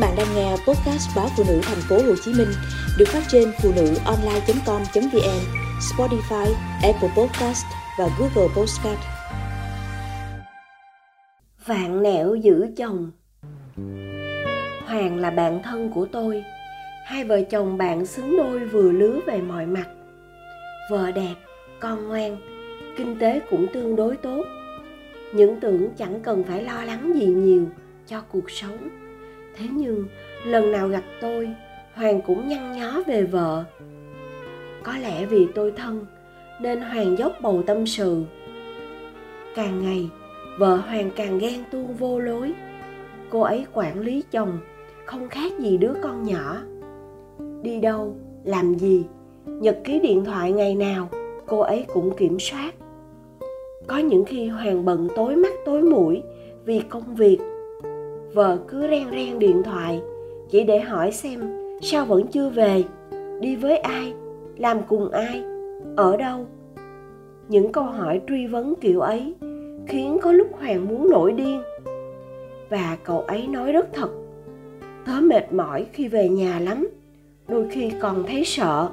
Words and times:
bạn 0.00 0.14
đang 0.16 0.26
nghe 0.34 0.50
podcast 0.50 1.16
báo 1.16 1.28
phụ 1.36 1.44
nữ 1.48 1.60
thành 1.62 1.80
phố 1.88 1.96
Hồ 1.96 2.14
Chí 2.24 2.32
Minh 2.34 2.48
được 2.98 3.08
phát 3.08 3.22
trên 3.28 3.52
phụ 3.62 3.72
nữ 3.76 3.94
online.com.vn, 4.04 5.40
Spotify, 5.80 6.46
Apple 6.82 7.08
Podcast 7.16 7.64
và 7.98 8.08
Google 8.18 8.54
Podcast. 8.56 9.00
Vạn 11.66 12.02
nẻo 12.02 12.34
giữ 12.34 12.66
chồng. 12.76 13.10
Hoàng 14.86 15.18
là 15.18 15.30
bạn 15.30 15.62
thân 15.62 15.90
của 15.94 16.06
tôi. 16.12 16.44
Hai 17.06 17.24
vợ 17.24 17.40
chồng 17.50 17.78
bạn 17.78 18.06
xứng 18.06 18.36
đôi 18.36 18.58
vừa 18.58 18.92
lứa 18.92 19.20
về 19.26 19.40
mọi 19.40 19.66
mặt. 19.66 19.86
Vợ 20.90 21.10
đẹp, 21.10 21.34
con 21.80 22.08
ngoan, 22.08 22.36
kinh 22.96 23.18
tế 23.18 23.40
cũng 23.50 23.66
tương 23.72 23.96
đối 23.96 24.16
tốt. 24.16 24.44
Những 25.32 25.60
tưởng 25.60 25.88
chẳng 25.96 26.20
cần 26.22 26.44
phải 26.44 26.62
lo 26.62 26.84
lắng 26.84 27.12
gì 27.14 27.26
nhiều 27.26 27.66
cho 28.06 28.20
cuộc 28.20 28.50
sống 28.50 29.09
thế 29.60 29.66
nhưng, 29.72 30.04
lần 30.44 30.72
nào 30.72 30.88
gặp 30.88 31.02
tôi, 31.20 31.48
hoàng 31.94 32.20
cũng 32.20 32.48
nhăn 32.48 32.72
nhó 32.72 33.02
về 33.06 33.22
vợ. 33.22 33.64
Có 34.82 34.96
lẽ 34.96 35.26
vì 35.26 35.46
tôi 35.54 35.72
thân, 35.76 36.06
nên 36.60 36.80
hoàng 36.80 37.18
dốc 37.18 37.32
bầu 37.42 37.62
tâm 37.66 37.86
sự. 37.86 38.22
Càng 39.54 39.82
ngày, 39.82 40.08
vợ 40.58 40.76
hoàng 40.76 41.10
càng 41.16 41.38
ghen 41.38 41.64
tuông 41.70 41.94
vô 41.94 42.18
lối. 42.18 42.52
Cô 43.30 43.40
ấy 43.40 43.66
quản 43.72 44.00
lý 44.00 44.24
chồng, 44.30 44.58
không 45.04 45.28
khác 45.28 45.52
gì 45.58 45.78
đứa 45.78 45.92
con 46.02 46.22
nhỏ. 46.22 46.56
Đi 47.62 47.80
đâu, 47.80 48.16
làm 48.44 48.74
gì, 48.74 49.04
nhật 49.46 49.78
ký 49.84 50.00
điện 50.00 50.24
thoại 50.24 50.52
ngày 50.52 50.74
nào, 50.74 51.08
cô 51.46 51.58
ấy 51.58 51.84
cũng 51.94 52.16
kiểm 52.16 52.40
soát. 52.40 52.74
Có 53.86 53.98
những 53.98 54.24
khi 54.24 54.48
hoàng 54.48 54.84
bận 54.84 55.08
tối 55.16 55.36
mắt 55.36 55.52
tối 55.64 55.82
mũi 55.82 56.22
vì 56.64 56.80
công 56.80 57.14
việc 57.14 57.38
vợ 58.34 58.58
cứ 58.68 58.80
ren 58.80 59.10
ren 59.10 59.38
điện 59.38 59.62
thoại, 59.62 60.00
chỉ 60.50 60.64
để 60.64 60.80
hỏi 60.80 61.12
xem 61.12 61.40
sao 61.82 62.04
vẫn 62.04 62.26
chưa 62.26 62.48
về, 62.48 62.84
đi 63.40 63.56
với 63.56 63.78
ai, 63.78 64.14
làm 64.56 64.78
cùng 64.88 65.10
ai, 65.10 65.42
ở 65.96 66.16
đâu. 66.16 66.46
Những 67.48 67.72
câu 67.72 67.84
hỏi 67.84 68.20
truy 68.28 68.46
vấn 68.46 68.74
kiểu 68.80 69.00
ấy 69.00 69.34
khiến 69.86 70.18
có 70.22 70.32
lúc 70.32 70.48
hoàng 70.58 70.88
muốn 70.88 71.10
nổi 71.10 71.32
điên. 71.32 71.62
Và 72.68 72.96
cậu 73.04 73.20
ấy 73.20 73.46
nói 73.46 73.72
rất 73.72 73.86
thật, 73.92 74.10
tớ 75.06 75.12
mệt 75.20 75.52
mỏi 75.52 75.86
khi 75.92 76.08
về 76.08 76.28
nhà 76.28 76.60
lắm, 76.60 76.88
đôi 77.48 77.68
khi 77.70 77.92
còn 78.00 78.24
thấy 78.26 78.44
sợ. 78.44 78.88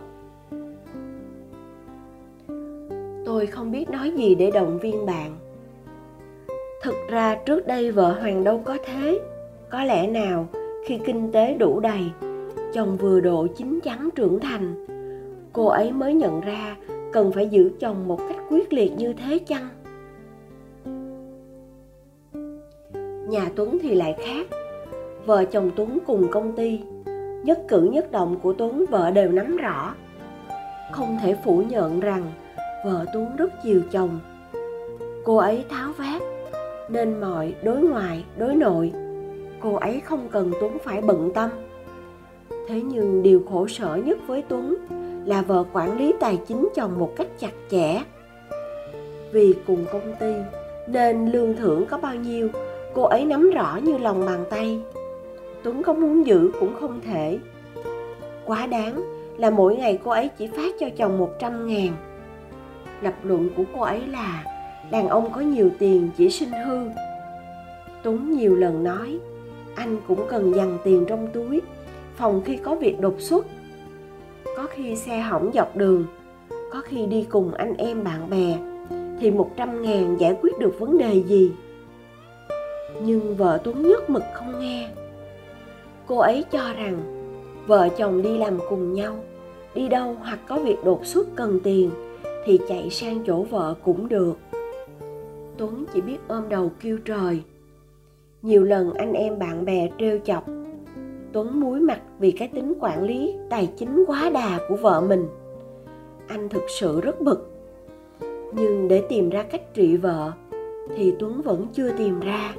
Tôi 3.25 3.45
không 3.45 3.71
biết 3.71 3.89
nói 3.89 4.11
gì 4.17 4.35
để 4.35 4.51
động 4.51 4.79
viên 4.79 5.05
bạn 5.05 5.46
thực 6.83 6.95
ra 7.09 7.35
trước 7.45 7.67
đây 7.67 7.91
vợ 7.91 8.11
hoàng 8.19 8.43
đâu 8.43 8.61
có 8.65 8.77
thế. 8.85 9.19
Có 9.69 9.83
lẽ 9.83 10.07
nào, 10.07 10.47
khi 10.85 10.99
kinh 11.05 11.31
tế 11.31 11.53
đủ 11.53 11.79
đầy, 11.79 12.01
chồng 12.73 12.97
vừa 12.97 13.19
độ 13.19 13.47
chín 13.57 13.79
chắn 13.83 14.09
trưởng 14.15 14.39
thành, 14.39 14.85
cô 15.53 15.65
ấy 15.65 15.91
mới 15.91 16.13
nhận 16.13 16.41
ra 16.41 16.75
cần 17.13 17.31
phải 17.31 17.47
giữ 17.47 17.71
chồng 17.79 18.07
một 18.07 18.19
cách 18.29 18.37
quyết 18.49 18.73
liệt 18.73 18.91
như 18.97 19.13
thế 19.13 19.39
chăng? 19.39 19.67
Nhà 23.29 23.49
tuấn 23.55 23.77
thì 23.81 23.95
lại 23.95 24.15
khác. 24.25 24.47
Vợ 25.25 25.45
chồng 25.45 25.71
tuấn 25.75 25.97
cùng 26.07 26.27
công 26.31 26.55
ty, 26.55 26.79
nhất 27.43 27.59
cử 27.67 27.81
nhất 27.81 28.11
động 28.11 28.39
của 28.43 28.53
tuấn 28.53 28.85
vợ 28.89 29.11
đều 29.11 29.31
nắm 29.31 29.57
rõ. 29.57 29.95
Không 30.91 31.17
thể 31.23 31.35
phủ 31.45 31.63
nhận 31.69 31.99
rằng 31.99 32.23
vợ 32.85 33.05
tuấn 33.13 33.35
rất 33.37 33.53
chiều 33.63 33.81
chồng. 33.91 34.19
Cô 35.23 35.37
ấy 35.37 35.65
tháo 35.69 35.91
vát 35.97 36.21
nên 36.89 37.21
mọi, 37.21 37.55
đối 37.63 37.81
ngoại, 37.81 38.25
đối 38.37 38.55
nội. 38.55 38.91
Cô 39.59 39.75
ấy 39.75 39.99
không 39.99 40.27
cần 40.31 40.51
tuấn 40.59 40.77
phải 40.83 41.01
bận 41.01 41.31
tâm. 41.33 41.49
Thế 42.67 42.81
nhưng 42.81 43.23
điều 43.23 43.43
khổ 43.49 43.67
sở 43.67 43.95
nhất 43.95 44.17
với 44.27 44.43
tuấn 44.47 44.75
là 45.25 45.41
vợ 45.41 45.63
quản 45.73 45.97
lý 45.97 46.13
tài 46.19 46.39
chính 46.47 46.69
chồng 46.75 46.99
một 46.99 47.13
cách 47.15 47.27
chặt 47.39 47.51
chẽ. 47.71 48.01
Vì 49.31 49.55
cùng 49.67 49.85
công 49.91 50.15
ty 50.19 50.33
nên 50.87 51.31
lương 51.31 51.55
thưởng 51.55 51.85
có 51.85 51.97
bao 51.97 52.15
nhiêu, 52.15 52.49
cô 52.93 53.03
ấy 53.03 53.25
nắm 53.25 53.51
rõ 53.51 53.79
như 53.83 53.97
lòng 53.97 54.25
bàn 54.25 54.45
tay. 54.49 54.81
Tuấn 55.63 55.83
có 55.83 55.93
muốn 55.93 56.25
giữ 56.25 56.51
cũng 56.59 56.75
không 56.79 57.01
thể. 57.05 57.39
Quá 58.45 58.67
đáng 58.67 59.01
là 59.37 59.49
mỗi 59.49 59.75
ngày 59.75 59.99
cô 60.03 60.11
ấy 60.11 60.29
chỉ 60.37 60.47
phát 60.47 60.75
cho 60.79 60.87
chồng 60.97 61.17
một 61.17 61.39
trăm 61.39 61.67
ngàn. 61.67 61.89
Lập 63.01 63.13
luận 63.23 63.49
của 63.57 63.63
cô 63.75 63.81
ấy 63.81 64.07
là 64.07 64.43
đàn 64.91 65.07
ông 65.07 65.31
có 65.31 65.41
nhiều 65.41 65.69
tiền 65.79 66.09
chỉ 66.17 66.29
sinh 66.29 66.51
hư. 66.51 66.79
Tuấn 68.03 68.31
nhiều 68.31 68.55
lần 68.55 68.83
nói, 68.83 69.19
anh 69.75 69.97
cũng 70.07 70.19
cần 70.29 70.55
dằn 70.55 70.77
tiền 70.83 71.05
trong 71.07 71.27
túi, 71.33 71.61
phòng 72.15 72.41
khi 72.45 72.57
có 72.57 72.75
việc 72.75 72.99
đột 72.99 73.15
xuất. 73.19 73.45
Có 74.57 74.67
khi 74.69 74.95
xe 74.95 75.19
hỏng 75.19 75.51
dọc 75.53 75.75
đường, 75.75 76.05
có 76.49 76.81
khi 76.81 77.05
đi 77.05 77.25
cùng 77.29 77.53
anh 77.53 77.77
em 77.77 78.03
bạn 78.03 78.29
bè, 78.29 78.57
thì 79.19 79.31
một 79.31 79.51
trăm 79.57 79.81
ngàn 79.81 80.15
giải 80.19 80.35
quyết 80.41 80.59
được 80.59 80.79
vấn 80.79 80.97
đề 80.97 81.23
gì? 81.23 81.51
Nhưng 83.01 83.35
vợ 83.35 83.59
tuấn 83.63 83.87
nhất 83.87 84.09
mực 84.09 84.23
không 84.33 84.59
nghe. 84.59 84.89
Cô 86.05 86.17
ấy 86.17 86.45
cho 86.51 86.73
rằng 86.73 86.97
vợ 87.67 87.89
chồng 87.97 88.21
đi 88.21 88.37
làm 88.37 88.57
cùng 88.69 88.93
nhau, 88.93 89.15
đi 89.75 89.87
đâu 89.87 90.15
hoặc 90.19 90.39
có 90.47 90.57
việc 90.57 90.77
đột 90.83 91.05
xuất 91.05 91.27
cần 91.35 91.59
tiền 91.63 91.91
thì 92.45 92.59
chạy 92.67 92.89
sang 92.89 93.23
chỗ 93.27 93.43
vợ 93.43 93.75
cũng 93.83 94.09
được 94.09 94.37
tuấn 95.57 95.85
chỉ 95.93 96.01
biết 96.01 96.17
ôm 96.27 96.49
đầu 96.49 96.71
kêu 96.79 96.97
trời. 97.05 97.43
Nhiều 98.41 98.63
lần 98.63 98.93
anh 98.93 99.13
em 99.13 99.39
bạn 99.39 99.65
bè 99.65 99.89
trêu 99.99 100.19
chọc. 100.23 100.45
Tuấn 101.33 101.59
muối 101.59 101.79
mặt 101.79 102.01
vì 102.19 102.31
cái 102.31 102.47
tính 102.47 102.73
quản 102.79 103.03
lý 103.03 103.35
tài 103.49 103.69
chính 103.77 104.03
quá 104.07 104.29
đà 104.33 104.59
của 104.69 104.75
vợ 104.75 105.01
mình. 105.01 105.27
Anh 106.27 106.49
thực 106.49 106.63
sự 106.79 107.01
rất 107.01 107.21
bực. 107.21 107.51
Nhưng 108.53 108.87
để 108.87 109.03
tìm 109.09 109.29
ra 109.29 109.43
cách 109.43 109.73
trị 109.73 109.97
vợ, 109.97 110.31
thì 110.95 111.13
tuấn 111.19 111.41
vẫn 111.41 111.67
chưa 111.73 111.91
tìm 111.97 112.19
ra. 112.19 112.55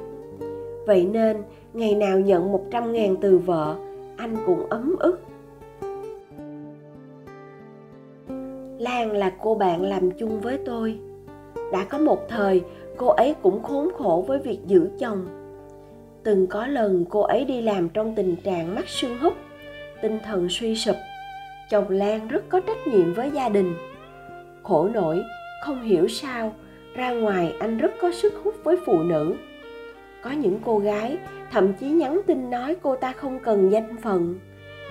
Vậy 0.87 1.05
nên, 1.05 1.37
ngày 1.73 1.95
nào 1.95 2.19
nhận 2.19 2.51
một 2.51 2.65
trăm 2.71 2.93
ngàn 2.93 3.15
từ 3.21 3.37
vợ, 3.37 3.75
anh 4.17 4.35
cũng 4.45 4.65
ấm 4.69 4.95
ức. 4.99 5.21
Lan 8.79 9.11
là 9.11 9.31
cô 9.41 9.55
bạn 9.55 9.81
làm 9.81 10.11
chung 10.11 10.41
với 10.41 10.59
tôi. 10.65 10.99
Đã 11.71 11.85
có 11.89 11.97
một 11.97 12.29
thời 12.29 12.61
cô 12.99 13.07
ấy 13.07 13.35
cũng 13.41 13.63
khốn 13.63 13.89
khổ 13.97 14.25
với 14.27 14.39
việc 14.39 14.59
giữ 14.65 14.89
chồng. 14.99 15.27
Từng 16.23 16.47
có 16.47 16.67
lần 16.67 17.05
cô 17.09 17.21
ấy 17.21 17.45
đi 17.45 17.61
làm 17.61 17.89
trong 17.89 18.15
tình 18.15 18.35
trạng 18.35 18.75
mắt 18.75 18.87
sưng 18.87 19.19
húp, 19.19 19.33
tinh 20.01 20.19
thần 20.25 20.47
suy 20.49 20.75
sụp, 20.75 20.95
chồng 21.69 21.89
lan 21.89 22.27
rất 22.27 22.49
có 22.49 22.59
trách 22.59 22.87
nhiệm 22.87 23.13
với 23.13 23.31
gia 23.31 23.49
đình. 23.49 23.75
Khổ 24.63 24.89
nổi 24.93 25.23
không 25.63 25.81
hiểu 25.81 26.07
sao, 26.07 26.53
ra 26.95 27.11
ngoài 27.11 27.53
anh 27.59 27.77
rất 27.77 27.91
có 28.01 28.11
sức 28.11 28.33
hút 28.43 28.55
với 28.63 28.77
phụ 28.85 29.03
nữ. 29.03 29.35
Có 30.23 30.31
những 30.31 30.59
cô 30.65 30.79
gái, 30.79 31.17
thậm 31.51 31.73
chí 31.73 31.87
nhắn 31.89 32.21
tin 32.27 32.49
nói 32.49 32.75
cô 32.81 32.95
ta 32.95 33.11
không 33.11 33.39
cần 33.39 33.71
danh 33.71 33.97
phận, 34.01 34.39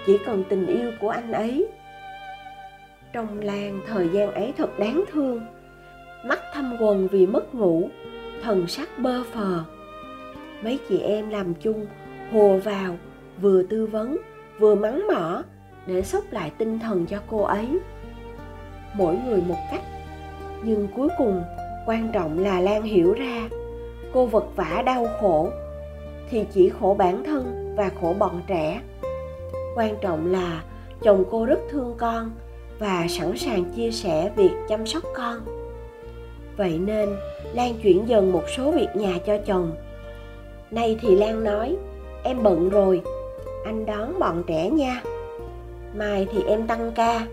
chỉ 0.06 0.18
cần 0.26 0.44
tình 0.48 0.66
yêu 0.66 0.90
của 1.00 1.08
anh 1.08 1.32
ấy. 1.32 1.68
Trong 3.12 3.40
lan, 3.40 3.80
thời 3.86 4.08
gian 4.08 4.32
ấy 4.32 4.52
thật 4.56 4.78
đáng 4.78 5.04
thương 5.12 5.40
mắt 6.24 6.38
thâm 6.54 6.76
quần 6.80 7.08
vì 7.08 7.26
mất 7.26 7.54
ngủ, 7.54 7.88
thần 8.42 8.66
sắc 8.66 8.88
bơ 8.98 9.22
phờ. 9.32 9.64
Mấy 10.62 10.78
chị 10.88 10.98
em 10.98 11.30
làm 11.30 11.54
chung 11.54 11.86
hùa 12.32 12.58
vào, 12.58 12.96
vừa 13.40 13.62
tư 13.62 13.86
vấn, 13.86 14.16
vừa 14.58 14.74
mắng 14.74 15.06
mỏ, 15.14 15.42
để 15.86 16.02
sốc 16.02 16.24
lại 16.30 16.52
tinh 16.58 16.78
thần 16.78 17.06
cho 17.06 17.18
cô 17.30 17.42
ấy. 17.42 17.78
Mỗi 18.94 19.16
người 19.26 19.42
một 19.48 19.58
cách, 19.70 19.82
nhưng 20.62 20.88
cuối 20.96 21.08
cùng, 21.18 21.42
quan 21.86 22.10
trọng 22.12 22.38
là 22.38 22.60
lan 22.60 22.82
hiểu 22.82 23.12
ra, 23.12 23.48
cô 24.12 24.26
vật 24.26 24.44
vả 24.56 24.82
đau 24.86 25.06
khổ, 25.20 25.50
thì 26.30 26.44
chỉ 26.52 26.70
khổ 26.80 26.96
bản 26.98 27.24
thân 27.24 27.74
và 27.76 27.90
khổ 28.00 28.14
bọn 28.18 28.42
trẻ. 28.46 28.80
Quan 29.76 29.94
trọng 30.00 30.32
là 30.32 30.62
chồng 31.02 31.24
cô 31.30 31.44
rất 31.44 31.58
thương 31.70 31.94
con 31.98 32.30
và 32.78 33.06
sẵn 33.08 33.36
sàng 33.36 33.64
chia 33.64 33.90
sẻ 33.90 34.30
việc 34.36 34.50
chăm 34.68 34.86
sóc 34.86 35.02
con 35.16 35.57
vậy 36.58 36.78
nên, 36.78 37.08
lan 37.54 37.74
chuyển 37.82 38.08
dần 38.08 38.32
một 38.32 38.44
số 38.56 38.70
việc 38.70 38.88
nhà 38.94 39.18
cho 39.26 39.38
chồng. 39.46 39.72
Nay 40.70 40.98
thì 41.00 41.16
lan 41.16 41.44
nói, 41.44 41.76
em 42.22 42.42
bận 42.42 42.68
rồi, 42.68 43.02
anh 43.64 43.86
đón 43.86 44.18
bọn 44.18 44.42
trẻ 44.46 44.70
nha. 44.70 45.02
Mai 45.94 46.26
thì 46.32 46.42
em 46.42 46.66
tăng 46.66 46.92
ca, 46.94 47.26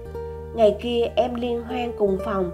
ngày 0.55 0.75
kia 0.81 1.05
em 1.15 1.35
liên 1.35 1.61
hoan 1.61 1.91
cùng 1.97 2.17
phòng. 2.25 2.51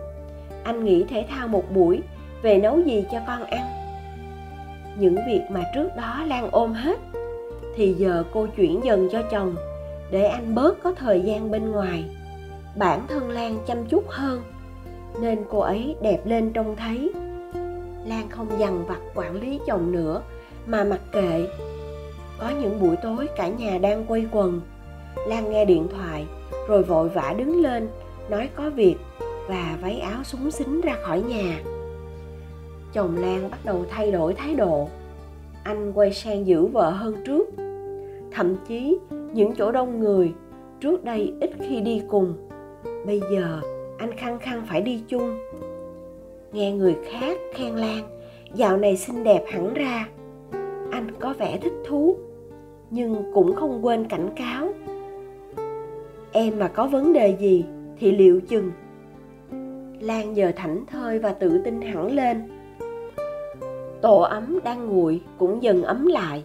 Anh 0.63 0.85
nghỉ 0.85 1.03
thể 1.09 1.25
thao 1.29 1.47
một 1.47 1.63
buổi, 1.73 2.01
về 2.41 2.57
nấu 2.57 2.79
gì 2.79 3.05
cho 3.11 3.17
con 3.27 3.43
ăn? 3.43 3.65
Những 4.97 5.15
việc 5.27 5.41
mà 5.49 5.63
trước 5.75 5.89
đó 5.97 6.23
lan 6.27 6.49
ôm 6.51 6.73
hết, 6.73 6.99
thì 7.75 7.93
giờ 7.93 8.23
cô 8.33 8.47
chuyển 8.57 8.81
dần 8.83 9.09
cho 9.11 9.21
chồng, 9.31 9.55
để 10.11 10.25
anh 10.25 10.55
bớt 10.55 10.83
có 10.83 10.93
thời 10.93 11.21
gian 11.21 11.51
bên 11.51 11.71
ngoài. 11.71 12.03
Bản 12.75 13.07
thân 13.07 13.29
lan 13.29 13.57
chăm 13.67 13.85
chút 13.85 14.03
hơn 14.07 14.41
nên 15.19 15.39
cô 15.49 15.59
ấy 15.59 15.95
đẹp 16.01 16.25
lên 16.25 16.53
trông 16.53 16.75
thấy. 16.75 17.11
Lan 18.05 18.29
không 18.29 18.47
dằn 18.59 18.85
vặt 18.87 18.99
quản 19.15 19.41
lý 19.41 19.59
chồng 19.67 19.91
nữa, 19.91 20.21
mà 20.65 20.83
mặc 20.83 20.99
kệ. 21.11 21.47
Có 22.39 22.49
những 22.61 22.79
buổi 22.81 22.95
tối 23.03 23.27
cả 23.35 23.47
nhà 23.47 23.77
đang 23.77 24.05
quây 24.05 24.27
quần. 24.31 24.61
Lan 25.27 25.51
nghe 25.51 25.65
điện 25.65 25.87
thoại, 25.91 26.25
rồi 26.67 26.83
vội 26.83 27.09
vã 27.09 27.35
đứng 27.37 27.61
lên, 27.61 27.87
nói 28.29 28.49
có 28.55 28.69
việc 28.69 28.95
và 29.47 29.77
váy 29.81 29.99
áo 29.99 30.23
súng 30.23 30.51
xính 30.51 30.81
ra 30.81 30.95
khỏi 31.01 31.21
nhà. 31.21 31.61
Chồng 32.93 33.17
lan 33.17 33.49
bắt 33.51 33.59
đầu 33.65 33.85
thay 33.89 34.11
đổi 34.11 34.33
thái 34.33 34.55
độ. 34.55 34.89
Anh 35.63 35.93
quay 35.93 36.13
sang 36.13 36.47
giữ 36.47 36.65
vợ 36.65 36.89
hơn 36.89 37.15
trước. 37.25 37.49
Thậm 38.31 38.55
chí, 38.67 38.97
những 39.33 39.53
chỗ 39.57 39.71
đông 39.71 39.99
người, 39.99 40.33
trước 40.79 41.03
đây 41.03 41.33
ít 41.41 41.51
khi 41.59 41.81
đi 41.81 42.01
cùng. 42.09 42.49
Bây 43.05 43.21
giờ 43.31 43.61
anh 44.01 44.17
khăng 44.17 44.39
khăng 44.39 44.65
phải 44.65 44.81
đi 44.81 45.03
chung. 45.07 45.37
Nghe 46.51 46.71
người 46.71 46.95
khác 47.09 47.37
khen 47.53 47.75
lan, 47.75 48.21
dạo 48.53 48.77
này 48.77 48.97
xinh 48.97 49.23
đẹp 49.23 49.43
hẳn 49.51 49.73
ra. 49.73 50.07
Anh 50.91 51.07
có 51.19 51.33
vẻ 51.39 51.57
thích 51.61 51.73
thú, 51.85 52.15
nhưng 52.89 53.31
cũng 53.33 53.55
không 53.55 53.85
quên 53.85 54.07
cảnh 54.07 54.29
cáo. 54.35 54.69
Em 56.31 56.59
mà 56.59 56.67
có 56.67 56.87
vấn 56.87 57.13
đề 57.13 57.37
gì 57.39 57.65
thì 57.99 58.11
liệu 58.11 58.41
chừng. 58.41 58.71
Lan 59.99 60.35
giờ 60.35 60.51
thảnh 60.55 60.85
thơi 60.85 61.19
và 61.19 61.33
tự 61.33 61.61
tin 61.65 61.81
hẳn 61.81 62.11
lên. 62.11 62.49
Tổ 64.01 64.21
ấm 64.21 64.59
đang 64.63 64.85
nguội 64.89 65.21
cũng 65.37 65.63
dần 65.63 65.83
ấm 65.83 66.07
lại. 66.07 66.43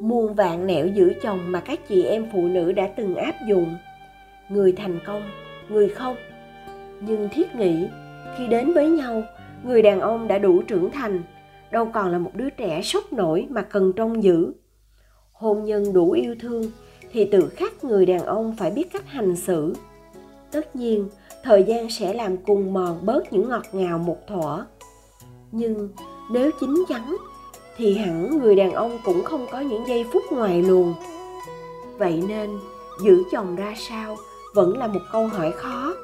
Muôn 0.00 0.34
vạn 0.34 0.66
nẻo 0.66 0.86
giữ 0.86 1.12
chồng 1.22 1.38
mà 1.46 1.60
các 1.60 1.88
chị 1.88 2.02
em 2.02 2.26
phụ 2.32 2.46
nữ 2.46 2.72
đã 2.72 2.86
từng 2.96 3.14
áp 3.14 3.34
dụng 3.48 3.74
người 4.48 4.72
thành 4.72 4.98
công, 5.06 5.22
người 5.68 5.88
không. 5.88 6.16
Nhưng 7.00 7.28
thiết 7.32 7.54
nghĩ, 7.54 7.88
khi 8.38 8.46
đến 8.46 8.72
với 8.72 8.90
nhau, 8.90 9.22
người 9.64 9.82
đàn 9.82 10.00
ông 10.00 10.28
đã 10.28 10.38
đủ 10.38 10.62
trưởng 10.62 10.90
thành, 10.90 11.22
đâu 11.70 11.88
còn 11.94 12.12
là 12.12 12.18
một 12.18 12.30
đứa 12.34 12.50
trẻ 12.50 12.82
sốc 12.82 13.12
nổi 13.12 13.46
mà 13.50 13.62
cần 13.62 13.92
trông 13.96 14.22
giữ. 14.22 14.52
Hôn 15.32 15.64
nhân 15.64 15.92
đủ 15.92 16.10
yêu 16.10 16.34
thương, 16.40 16.70
thì 17.12 17.24
tự 17.24 17.48
khắc 17.48 17.84
người 17.84 18.06
đàn 18.06 18.20
ông 18.20 18.54
phải 18.58 18.70
biết 18.70 18.92
cách 18.92 19.06
hành 19.06 19.36
xử. 19.36 19.74
Tất 20.52 20.76
nhiên, 20.76 21.08
thời 21.42 21.62
gian 21.62 21.90
sẽ 21.90 22.14
làm 22.14 22.36
cùng 22.36 22.72
mòn 22.72 22.98
bớt 23.06 23.32
những 23.32 23.48
ngọt 23.48 23.64
ngào 23.72 23.98
một 23.98 24.18
thuở 24.26 24.64
nhưng 25.56 25.88
nếu 26.30 26.50
chín 26.60 26.84
chắn, 26.88 27.16
thì 27.76 27.94
hẳn 27.94 28.38
người 28.38 28.56
đàn 28.56 28.72
ông 28.72 28.98
cũng 29.04 29.24
không 29.24 29.46
có 29.52 29.60
những 29.60 29.88
giây 29.88 30.04
phút 30.12 30.22
ngoài 30.30 30.62
luồng. 30.62 30.94
Vậy 31.98 32.22
nên, 32.28 32.50
giữ 33.04 33.22
chồng 33.32 33.56
ra 33.56 33.74
sao 33.88 34.16
vẫn 34.54 34.78
là 34.78 34.86
một 34.86 35.00
câu 35.12 35.26
hỏi 35.26 35.52
khó. 35.52 35.94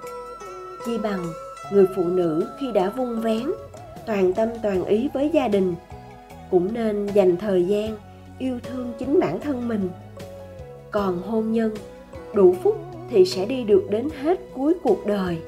Chi 0.87 0.99
bằng, 0.99 1.25
người 1.73 1.87
phụ 1.97 2.02
nữ 2.05 2.47
khi 2.61 2.73
đã 2.73 2.91
vung 2.91 3.20
vén, 3.20 3.50
toàn 4.06 4.32
tâm 4.35 4.49
toàn 4.62 4.85
ý 4.85 5.08
với 5.14 5.31
gia 5.32 5.49
đình, 5.49 5.75
cũng 6.50 6.75
nên 6.75 7.06
dành 7.06 7.37
thời 7.37 7.64
gian 7.64 7.97
yêu 8.38 8.58
thương 8.62 8.93
chính 8.99 9.20
bản 9.20 9.41
thân 9.41 9.69
mình. 9.69 9.88
Còn 10.91 11.23
hôn 11.23 11.52
nhân, 11.52 11.75
đủ 12.35 12.55
phúc 12.62 12.79
thì 13.11 13.25
sẽ 13.25 13.47
đi 13.47 13.64
được 13.64 13.87
đến 13.91 14.08
hết 14.23 14.41
cuối 14.55 14.75
cuộc 14.82 15.06
đời. 15.06 15.38